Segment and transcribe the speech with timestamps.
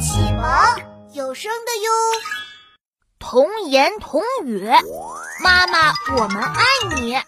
[0.00, 0.42] 启蒙
[1.12, 1.90] 有声的哟。
[3.18, 4.66] 童言童语，
[5.44, 7.18] 妈妈，我们爱你。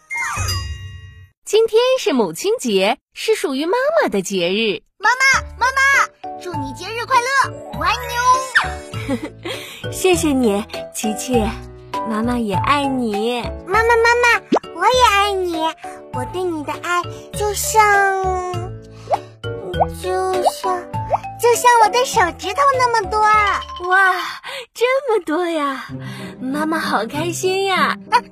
[1.44, 4.82] 今天是母亲节，是属于妈妈的节日。
[4.96, 9.92] 妈妈，妈妈，祝你节日快乐，我爱你哦。
[9.92, 10.64] 谢谢你，
[10.94, 11.46] 琪琪，
[12.08, 13.42] 妈妈也爱你。
[13.66, 15.60] 妈妈，妈妈，我也爱你。
[16.14, 17.02] 我对你的爱
[17.34, 17.82] 就像，
[18.14, 18.71] 就像。
[21.52, 23.20] 就像我的手指头那么多，
[23.90, 24.14] 哇，
[24.72, 25.86] 这么多呀！
[26.40, 27.98] 妈妈好开心呀！
[28.08, 28.22] 那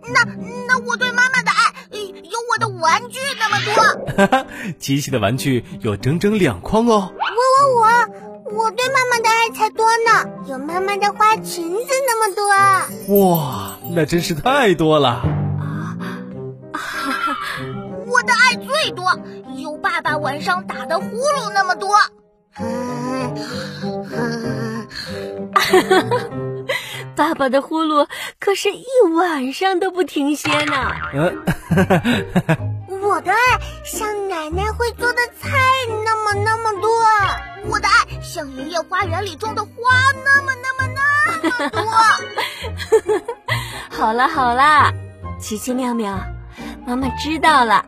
[0.67, 3.75] 那我对妈妈的爱有我的玩具那么多。
[4.17, 4.47] 哈哈，
[4.79, 7.13] 琪琪的玩具有整整两筐哦。
[7.13, 12.49] 我我我，我对妈妈的爱才多呢，有妈妈的花裙子那么多。
[13.19, 15.09] 哇，那真是太多了。
[15.09, 15.99] 啊，
[16.73, 17.37] 哈哈，
[18.07, 19.05] 我的爱最多，
[19.59, 21.91] 有爸爸晚上打的呼噜那么多。
[27.17, 28.07] 爸爸的呼噜
[28.39, 28.85] 可是一
[29.17, 30.93] 晚上都不停歇呢。
[33.03, 33.39] 我的爱
[33.85, 35.59] 像奶奶会做的菜
[36.05, 36.91] 那么那么多，
[37.71, 39.71] 我的爱像爷爷花园里种的花
[40.25, 41.01] 那么那么那
[41.53, 41.83] 么多。
[43.91, 44.93] 好 了好了，
[45.41, 46.19] 奇奇妙妙，
[46.87, 47.85] 妈妈知道了，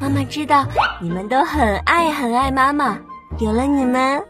[0.00, 0.66] 妈妈知道
[1.00, 2.98] 你们都很爱很爱妈妈。
[3.38, 4.22] 有了你们，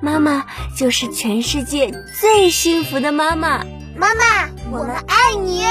[0.00, 0.46] 妈妈
[0.76, 3.64] 就是全世界最幸福的妈妈。
[3.96, 5.61] 妈妈，我们爱你。